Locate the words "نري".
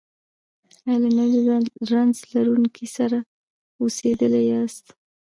1.17-1.39